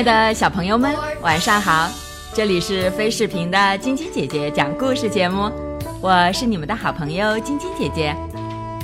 [0.00, 1.86] 爱的小朋友们，晚上好！
[2.32, 5.52] 这里是飞视频的晶晶姐姐讲故事节目，
[6.00, 8.16] 我是你们的好朋友晶晶姐姐。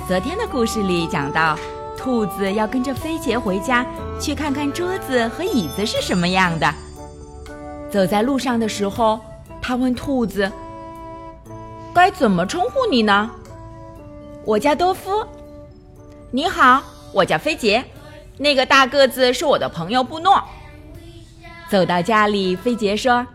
[0.06, 1.58] 昨天的故事里讲到，
[1.96, 3.86] 兔子要跟着飞杰回家，
[4.20, 6.70] 去看看桌子和椅子是什么样的。
[7.90, 9.18] 走在路上的时候，
[9.62, 10.52] 他问兔子
[11.96, 13.30] ：“该怎么称呼你呢
[14.44, 15.24] ？”“我叫多夫。
[16.30, 16.82] ”“你好，
[17.14, 17.82] 我叫飞杰。
[18.36, 20.38] ”“那个大个子是我的朋友布诺。”
[21.68, 23.26] 走到家里，飞杰说：“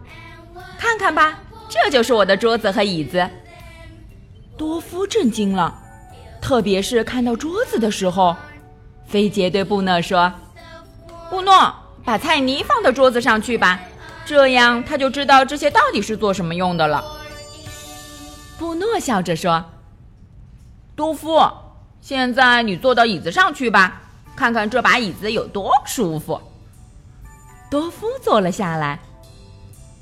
[0.80, 3.30] 看看吧，这就是我的桌子和椅子。”
[4.58, 5.78] 多夫震惊了，
[6.42, 8.36] 特别是看到桌子的时候。
[9.06, 10.32] 飞杰对布诺说
[11.30, 11.74] ：“布诺，
[12.06, 13.80] 把菜泥放到桌子上去吧，
[14.26, 17.04] 这样他就知道这些到底是做什么用的了。”
[18.58, 19.66] 布诺笑着说
[20.96, 21.42] ：“多夫，
[22.00, 24.02] 现在你坐到椅子上去吧，
[24.36, 26.40] 看看这把椅子有多舒服。”
[27.72, 29.00] 多夫坐了下来，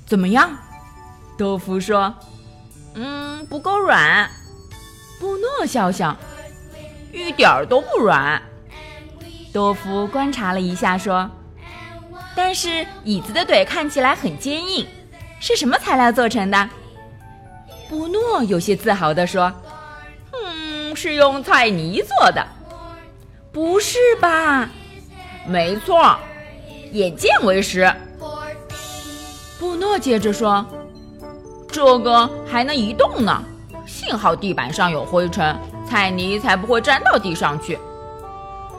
[0.07, 0.57] 怎么样？
[1.37, 2.11] 多夫说
[2.95, 4.27] ：“嗯，不够软。”
[5.21, 6.17] 布诺笑笑
[7.13, 8.41] ：“一点儿都不软。”
[9.53, 11.29] 多夫观察了一下，说
[12.35, 14.87] ：“但是椅子的腿看起来很坚硬，
[15.39, 16.69] 是什么材料做成的？”
[17.87, 19.53] 布诺有些自豪地说
[20.33, 22.43] ：“嗯，是用菜泥做的。”
[23.53, 24.67] 不是吧？
[25.45, 26.17] 没错。
[26.91, 27.91] 眼见为实，
[29.59, 30.65] 布诺接着说
[31.71, 33.43] ：“这个还能移动呢，
[33.85, 35.55] 幸好地板上有灰尘，
[35.87, 37.77] 菜泥才不会粘到地上去。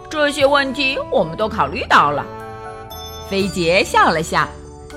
[0.09, 2.25] 这些问题我们都考虑到了。”
[3.31, 4.49] 飞杰笑了笑，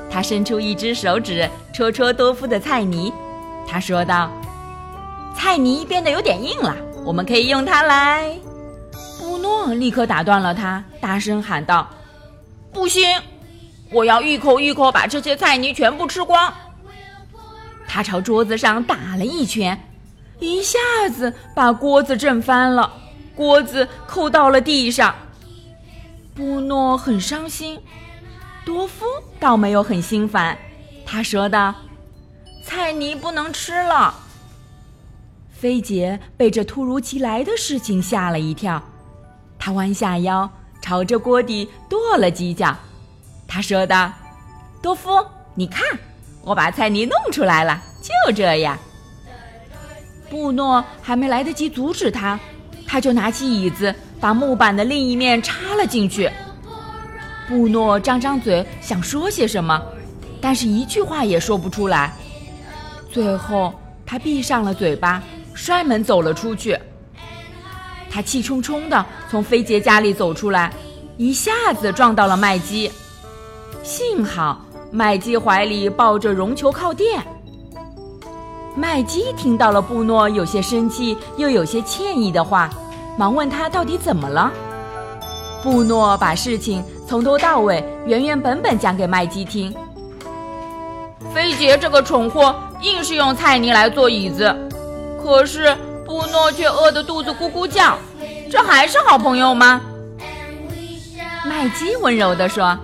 [0.10, 3.14] 他伸出一只手指戳戳多夫的菜泥，
[3.68, 4.32] 他说道
[5.38, 8.36] ：“菜泥变得有点硬了，我们可以用它来。”
[9.20, 11.88] 布诺立刻打断了他，大声喊道。
[12.74, 13.22] 不行，
[13.92, 16.54] 我要一口一口把这些菜泥全部吃光。
[17.88, 19.80] 他朝桌子上打了一拳，
[20.40, 20.80] 一下
[21.16, 22.92] 子把锅子震翻了，
[23.36, 25.14] 锅子扣到了地上。
[26.34, 27.80] 布诺很伤心，
[28.66, 29.06] 多夫
[29.40, 30.58] 倒没有很心烦。
[31.06, 31.76] 他说道
[32.66, 34.16] ：“菜泥不能吃了。”
[35.54, 38.82] 菲杰被这突如其来的事情吓了一跳，
[39.60, 40.50] 他弯下腰。
[40.84, 42.76] 朝着锅底跺了几脚，
[43.48, 44.12] 他说道
[44.84, 45.82] ：“多夫，你看，
[46.44, 48.78] 我把菜泥弄出来了，就这样。”
[50.30, 52.38] 布诺还没来得及阻止他，
[52.86, 56.30] 他就拿起椅子，把木板的另一面插了进去。
[57.48, 59.82] 布诺张张嘴想说些什么，
[60.42, 62.14] 但是一句话也说不出来。
[63.10, 63.74] 最后，
[64.06, 65.24] 他闭上了嘴巴，
[65.54, 66.78] 摔门走了出去。
[68.14, 70.72] 他气冲冲地从飞杰家里走出来，
[71.18, 72.92] 一下子撞到了麦基。
[73.82, 77.20] 幸好麦基怀里抱着绒球靠垫。
[78.76, 82.70] 麦基听到了布诺有些生气又有些歉意的话，
[83.18, 84.52] 忙问他到底怎么了。
[85.64, 89.74] 布诺把事情从头到尾原原本本讲给麦基听。
[91.34, 92.54] 飞杰这个蠢货
[92.84, 94.56] 硬是用菜泥来做椅子，
[95.20, 95.76] 可是。
[96.14, 97.98] 布诺却饿得肚子咕咕叫，
[98.48, 99.82] 这还是好朋友吗？
[101.44, 102.78] 麦基温柔地说：“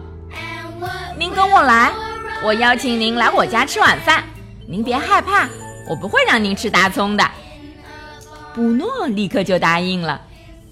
[1.15, 1.93] 您跟我来，
[2.43, 4.23] 我邀请您来我家吃晚饭。
[4.67, 5.47] 您别害怕，
[5.87, 7.23] 我不会让您吃大葱的。”
[8.55, 10.19] 布诺立刻就答应了，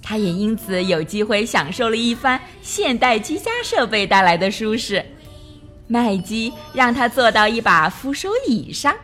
[0.02, 5.06] 他也因此有机会享受了一番现代居家设备带来的舒适。
[5.86, 8.96] 麦基让他坐到一把扶手椅上。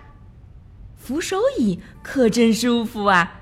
[0.97, 3.41] 扶手椅可真舒服啊！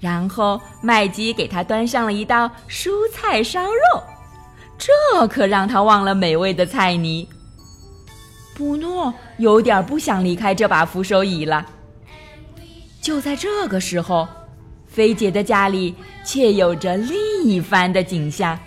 [0.00, 4.02] 然后麦基给他端上了一道蔬菜烧肉，
[4.78, 7.28] 这可让他忘了美味的菜泥。
[8.54, 11.66] 布诺有点不想离开这把扶手椅了。
[13.00, 14.26] 就在这个时候，
[14.86, 18.58] 菲姐的家里却有着另一番的景象：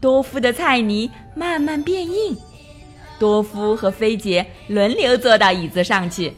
[0.00, 2.36] 多夫的菜泥慢慢变硬，
[3.18, 6.34] 多夫和菲姐轮流坐到椅子上去。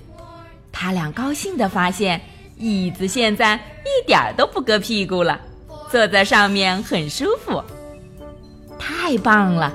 [0.73, 2.21] 他俩高兴地发现，
[2.61, 5.41] 椅子现在一点儿都不硌屁股了，
[5.91, 7.62] 坐在上面很舒服。
[8.79, 9.73] 太棒了，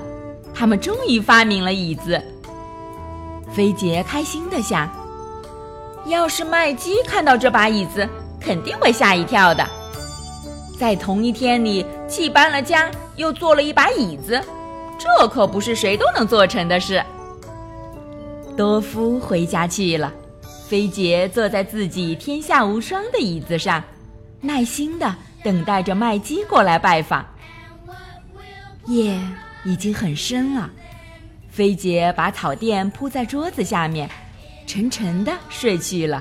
[0.54, 2.22] 他们终于发明了椅子。
[3.52, 4.88] 菲杰开心地想：
[6.06, 8.08] 要是麦基看到这把椅子，
[8.40, 9.66] 肯定会吓一跳的。
[10.78, 14.40] 在同一天里，既搬了家，又做了一把椅子，
[14.96, 17.02] 这可不是谁都能做成的事。
[18.56, 20.12] 多夫回家去了。
[20.68, 23.82] 飞杰坐在自己天下无双的椅子上，
[24.40, 25.14] 耐心的
[25.44, 27.24] 等待着麦基过来拜访。
[28.86, 29.16] 夜
[29.64, 30.68] 已经很深了，
[31.48, 34.10] 菲杰把草垫铺在桌子下面，
[34.66, 36.20] 沉沉的睡去了，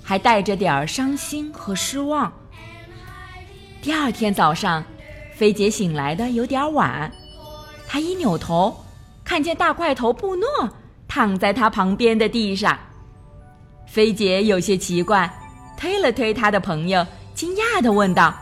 [0.00, 2.32] 还带着点儿伤心和失望。
[3.82, 4.84] 第二天早上，
[5.34, 7.10] 菲杰醒来的有点晚，
[7.88, 8.84] 他一扭头，
[9.24, 10.46] 看见大块头布诺
[11.08, 12.78] 躺在他旁边的地上。
[13.92, 15.30] 菲姐有些奇怪，
[15.76, 18.34] 推了推她的朋友，惊讶的问道：“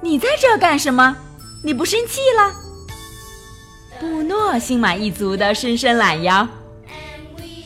[0.00, 1.14] 你在这干什么？
[1.62, 2.50] 你不生气了？”
[4.00, 6.48] 布诺心满意足的伸伸懒腰，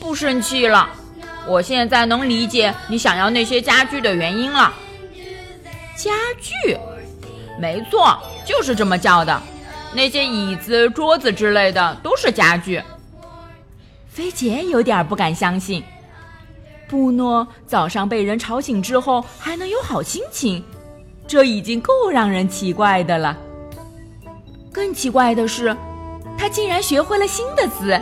[0.01, 0.89] 不生气了。
[1.47, 4.73] 我现在能理解你想要那些家具的原因了。
[5.95, 6.11] 家
[6.41, 6.77] 具，
[7.57, 9.41] 没错，就是这么叫的。
[9.93, 12.83] 那些椅子、桌子之类的都是家具。
[14.09, 15.81] 菲姐有点不敢相信，
[16.87, 20.63] 布诺早上被人吵醒之后还能有好心情，
[21.27, 23.37] 这已经够让人奇怪的了。
[24.71, 25.75] 更奇怪的是。
[26.37, 27.97] 他竟然学会了新的词。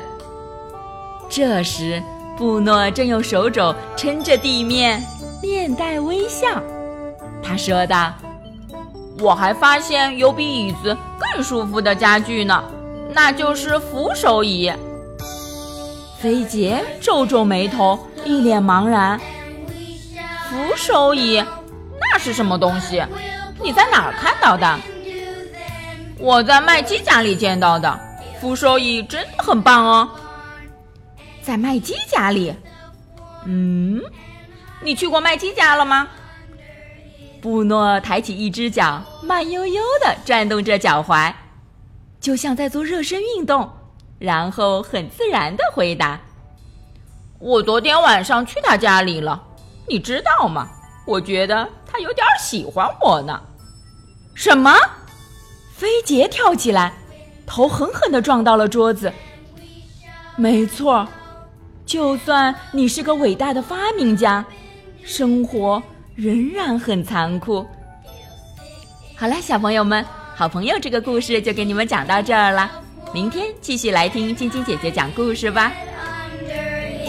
[1.29, 2.01] 这时，
[2.35, 5.03] 布诺正用手肘撑着地面，
[5.39, 6.59] 面带微笑。
[7.43, 8.11] 他说道
[9.21, 12.63] ：“我还发现有比椅子更舒服的家具呢，
[13.13, 14.73] 那就是扶手椅。”
[16.19, 19.19] 菲杰皱皱眉头，一脸茫然。
[20.49, 21.43] “扶手椅？
[21.99, 23.03] 那是什么东西？
[23.61, 24.79] 你在哪儿看到的
[26.19, 27.99] ？”“我在麦基家里见到的。”
[28.39, 30.09] 扶手椅真的很棒哦，
[31.41, 32.53] 在麦基家里。
[33.45, 34.01] 嗯，
[34.81, 36.09] 你去过麦基家了吗？
[37.41, 41.33] 布诺抬起一只脚，慢悠悠地转动着脚踝，
[42.19, 43.69] 就像在做热身运动，
[44.19, 46.19] 然后很自然地回答
[47.43, 49.43] ：“我昨天晚上去他家里了，
[49.85, 50.69] 你知道吗？
[51.05, 53.37] 我觉得他有点喜欢我呢。”
[54.33, 54.73] 什么？
[55.75, 56.93] 飞杰跳起来。
[57.45, 59.11] 头狠狠地撞到了桌子。
[60.37, 61.05] 没错，
[61.85, 64.45] 就算你是个伟大的发明家，
[65.03, 65.83] 生活
[66.15, 67.67] 仍然很残酷。
[69.17, 72.71] 好了，小朋友们，好朋友这个故事就给你们讲到这儿了。
[73.13, 75.73] 明天继续来听晶晶姐姐讲故事吧。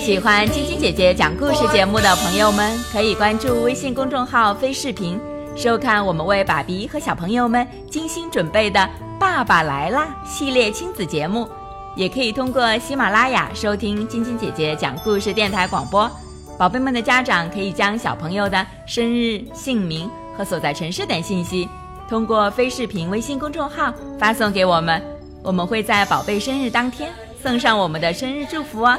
[0.04, 5.18] 喜欢晶晶姐姐讲故事节目的朋友们，可以关注微信公众号“飞视频”，
[5.56, 8.86] 收看我们为爸比和小朋友们精心准备的。
[9.18, 10.08] 爸爸来啦！
[10.22, 11.48] 系列亲子节目，
[11.96, 16.10] 也可以通过喜马拉雅收听晶晶姐姐讲故事电台广播。
[16.58, 21.66] 宝贝们的家长可以将小朋友的生日、姓名和所在城市等信息，
[22.10, 25.02] 通过非视频微信公众号发送给我们，
[25.42, 27.10] 我们会在宝贝生日当天
[27.42, 28.98] 送上我们的生日祝福哦。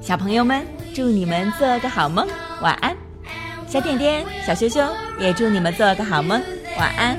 [0.00, 0.64] 小朋友们，
[0.94, 2.26] 祝你们做个好梦，
[2.62, 2.96] 晚安！
[3.66, 4.80] 小点点、小羞羞
[5.18, 6.40] 也祝你们做个好梦，
[6.78, 7.18] 晚安。